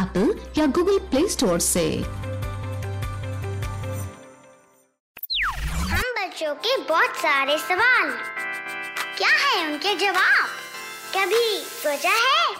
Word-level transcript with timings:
Apple 0.00 0.28
या 0.58 0.66
Google 0.66 0.98
Play 0.98 1.28
Store 1.28 1.58
से। 1.58 1.96
हम 5.82 6.06
बच्चों 6.18 6.54
के 6.54 6.76
बहुत 6.82 7.16
सारे 7.16 7.58
सवाल। 7.58 8.10
क्या 9.18 9.28
है 9.28 9.72
उनके 9.72 9.94
जवाब? 9.94 10.46
कभी 11.16 11.58
सोचा 11.58 12.10
है? 12.10 12.54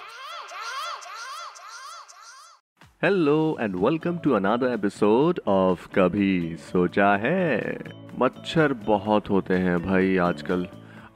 Hello 3.02 3.56
and 3.60 3.76
welcome 3.76 4.18
to 4.18 4.32
another 4.32 4.66
episode 4.66 5.40
of 5.46 5.88
कभी 5.88 6.56
सोचा 6.56 7.16
है। 7.16 7.78
मच्छर 8.18 8.72
बहुत 8.72 9.30
होते 9.30 9.54
हैं 9.54 9.82
भाई 9.82 10.16
आजकल। 10.16 10.68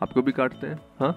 आपको 0.03 0.23
भी 0.23 0.33
काटते 0.33 0.67
हैं 0.67 0.81
हाँ? 1.01 1.13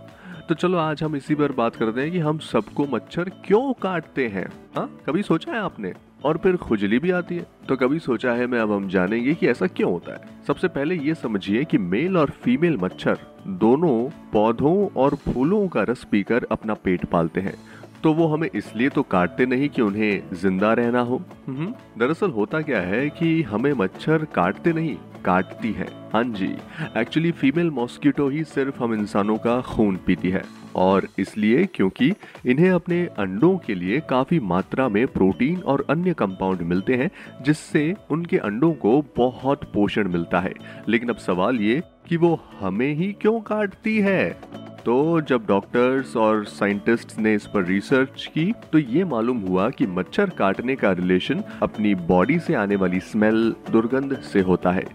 तो 0.50 0.56
चलो 0.56 0.78
आज 0.78 1.04
हम 1.04 1.16
इसी 1.16 1.36
पर 1.36 1.52
बात 1.52 1.76
करते 1.76 2.02
हैं 2.02 2.12
कि 2.12 2.20
हम 2.20 2.38
सबको 2.38 2.86
मच्छर 2.86 3.24
क्यों 3.24 3.74
काटते 3.74 4.28
हैं? 4.28 4.48
हाँ? 4.76 5.00
कभी 5.06 5.24
सोचा 5.24 5.52
है 5.52 5.60
आपने? 5.60 5.94
और 6.26 6.38
फिर 6.38 6.56
खुजली 6.56 7.00
भी 7.00 7.12
आती 7.12 7.36
है। 7.36 7.46
तो 7.70 7.76
कभी 7.76 8.00
सोचा 8.00 8.32
है 8.32 8.48
मैं 8.48 8.60
अब 8.60 8.72
हम 8.72 8.90
जानेंगे 8.90 9.34
कि 9.34 9.48
ऐसा 9.48 9.68
क्यों 9.68 9.92
होता 9.92 10.14
है? 10.14 10.22
सबसे 10.48 10.68
पहले 10.68 10.96
ये 10.96 11.16
समझिए 11.16 11.64
कि 11.64 11.78
मेल 11.78 12.18
और 12.18 12.30
फीमेल 12.30 12.78
मच्छर 12.78 13.18
दोनों 13.48 14.10
पौधों 14.34 14.90
और 14.96 15.16
फूलों 15.16 15.68
का 15.68 15.84
रस 15.84 16.04
पीकर 16.04 16.48
अपना 16.52 16.74
पेट 16.74 17.06
पालते 17.06 17.42
हैं। 17.42 17.56
तो 18.04 18.14
वो 18.14 18.28
हमें 18.28 18.50
इसलिए 18.56 18.90
तो 18.90 19.04
काटते 19.04 19.46
नहीं 19.46 19.70
कि 19.70 19.82
उन्हें 19.82 20.24
ज़िंदा 20.34 20.74
रहना 20.74 21.00
हो। 21.00 21.22
हम्म, 21.48 21.74
दरअसल 21.98 22.32
होता 22.32 22.62
क्या 22.62 22.82
है 22.82 23.10
कि 23.10 23.42
हमें 23.42 23.74
मच्छर 23.74 24.26
काटते 24.36 24.74
नहीं 24.74 24.98
काटती 25.26 25.72
है। 25.72 25.88
हाँ 26.14 26.24
जी 26.24 26.56
एक्चुअली 26.98 27.32
फीमेल 27.32 27.70
मॉस्किटो 27.70 28.30
ही 28.30 28.44
सिर्फ़ 28.44 28.84
हम 28.84 28.94
इंसानों 28.94 29.38
का 29.38 29.62
खून 29.62 30.00
पीती 30.06 30.30
है। 30.30 30.44
और 30.76 31.08
इसलिए 31.20 31.66
क्योंकि 31.66 32.14
इन्हें 32.46 32.70
अपने 32.72 33.06
अंडों 33.06 33.58
के 33.58 33.76
लिए 33.76 34.00
काफ़ी 34.00 34.40
मात्रा 34.40 34.90
में 34.90 35.08
प्रोटीन 35.08 35.62
और 35.62 35.86
अन्य 35.90 36.14
कंपाउंड 36.14 36.62
मिलते 36.62 36.96
हैं, 36.96 37.10
जिससे 37.44 37.96
उनके 38.10 38.38
अंडों 38.38 38.74
को 38.74 39.06
बहुत 39.18 39.72
पोषण 39.74 40.08
मिलता 40.08 40.40
है। 40.40 40.54
लेकिन 40.90 41.10
अब 41.10 41.18
सवाल 41.18 41.56
ये 41.56 41.82
कि 42.10 42.18
वो 42.18 42.40
हमें 42.60 42.94
ही 42.94 43.12
क्यों 43.14 43.40
काटती 43.42 43.98
है? 43.98 44.40
तो 44.88 45.22
जब 45.22 45.46
डॉक्टर्स 45.46 46.16
और 46.18 46.44
साइंटिस्ट्स 46.46 47.18
ने 47.20 47.34
इस 47.36 47.46
पर 47.46 47.64
रिसर्च 47.64 48.26
की 48.34 48.46
तो 48.72 48.80
ये 48.80 49.04
मालूम 49.04 49.40
हुआ 49.40 49.70
कि 49.70 49.86
मच्छर 49.88 50.30
काटने 50.30 50.76
का 50.76 50.92
रिलेशन 50.92 51.44
अपनी 51.64 51.94
बॉडी 51.96 52.38
से 52.40 52.54
आने 52.54 52.76
वाली 52.76 53.00
स्मेल 53.00 53.56
दुर्गंध 53.72 54.16
से 54.24 54.42
होता 54.42 54.72
है। 54.72 54.86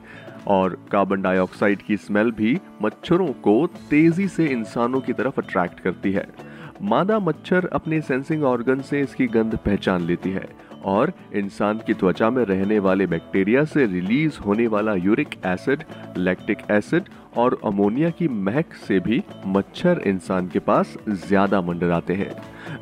और 0.47 0.79
कार्बन 0.93 1.23
डाइऑक्साइड 1.23 1.83
की 1.83 1.97
स्मेल 1.97 2.31
भी 2.31 2.59
मच्छरों 2.83 3.29
को 3.43 3.67
तेज़ी 3.91 4.29
से 4.29 4.47
इंसानों 4.47 5.01
की 5.01 5.13
तरफ़ 5.13 5.41
अट्रैक्ट 5.41 5.81
करती 5.81 6.13
है। 6.13 6.27
मादा 6.83 7.19
मच्छर 7.19 7.69
अपने 7.73 8.01
सेंसिंग 8.01 8.45
ऑर्गन 8.45 8.81
से 8.81 9.01
इसकी 9.01 9.27
गंध 9.27 9.57
पहचान 9.57 10.03
लेती 10.03 10.31
है। 10.31 10.49
और 10.85 11.13
इंसान 11.35 11.81
की 11.87 11.95
त्वचा 11.95 12.31
में 12.31 12.45
रहने 12.45 12.79
वाले 12.79 13.07
बैक्टीरिया 13.07 13.65
से 13.65 13.87
रिलीज़ 13.87 14.39
होने 14.39 14.67
वाला 14.67 14.95
यूरिक 14.95 15.35
एसिड, 15.47 15.85
लैक्टिक 16.17 16.59
एसिड 16.71 17.09
और 17.37 17.59
अमोनिया 17.65 18.11
की 18.11 18.29
महक 18.29 18.75
से 18.87 18.99
भी 19.01 19.23
मच्छर 19.47 20.03
इंसान 20.07 20.49
के 20.49 20.59
पास 20.59 20.97
ज़्यादा 21.09 21.61
मंडराते 21.61 22.15
हैं। 22.15 22.31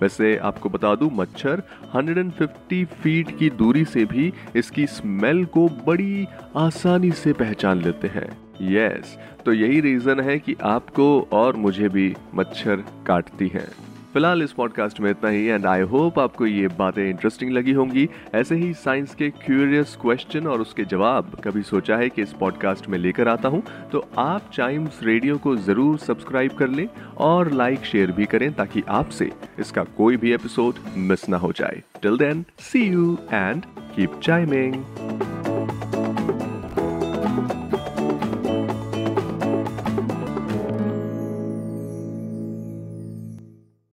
वैसे 0.01 0.37
आपको 0.37 0.69
बता 0.69 0.95
दूँ, 0.95 1.11
मच्छर 1.15 1.63
150 1.97 2.85
फीट 2.95 3.37
की 3.39 3.51
दूरी 3.51 3.85
से 3.85 4.05
भी 4.05 4.33
इसकी 4.57 4.87
स्मेल 4.87 5.45
को 5.47 5.69
बड़ी 5.87 6.27
आसानी 6.57 7.11
से 7.13 7.33
पहचान 7.33 7.83
लेते 7.83 8.09
हैं। 8.09 8.29
यस 8.63 9.17
तो 9.47 9.53
यही 9.53 9.81
रीजन 9.81 10.21
है 10.21 10.39
कि 10.39 10.57
आपको 10.63 11.07
और 11.33 11.57
मुझे 11.57 11.89
भी 11.89 12.15
मच्छर 12.35 12.85
काटती 13.07 13.49
हैं। 13.49 13.69
फ़िलहाल 14.15 14.43
इस 14.43 14.53
पॉडकास्ट 14.53 15.01
में 15.01 15.11
इतना 15.11 15.31
ही 15.31 15.45
एंड 15.45 15.67
आई 15.67 15.81
होप 15.81 16.19
आपको 16.19 16.47
ये 16.47 16.69
बातें 16.69 17.03
इंटरेस्टिंग 17.11 17.51
लगी 17.51 17.73
होंगी। 17.73 18.09
ऐसे 18.35 18.55
ही 18.55 18.73
साइंस 18.75 19.15
के 19.15 19.29
क्यूरियस 19.31 19.97
क्वेश्चन 20.03 20.47
और 20.47 20.61
उसके 20.61 20.85
जवाब 20.85 21.41
कभी 21.45 21.63
सोचा 21.63 21.97
है 21.97 22.09
कि 22.09 22.23
इस 22.23 22.33
पॉडकास्ट 22.33 22.89
में 22.89 22.99
लेकर 22.99 23.29
आता 23.29 23.49
हूँ 23.49 23.63
तो 23.93 24.05
आप 24.19 24.51
चाइम्स 24.55 25.01
रेडियो 25.03 25.39
को 25.39 25.57
ज़रूर 25.57 25.99
सब्सक्राइब 25.99 26.53
कर 26.53 26.69
लें 26.69 26.87
और 27.21 27.53
लाइक 27.53 27.85
शेयर 27.85 28.13
भी 28.13 28.27
करें 28.27 28.53
ताकि 28.53 28.83
आपसे 28.89 29.31
इसका 29.59 29.85
कोई 29.97 30.17
भी 30.17 30.33
एपिसोड 30.33 30.75
मिस 30.97 31.29
ना 31.29 31.37
हो 31.37 31.53
जाए। 31.53 31.83
Till 32.03 32.17
then 32.17 32.45
see 32.61 32.87
you 32.87 33.19
and 33.33 33.63
keep 33.97 34.21
chiming 34.23 34.83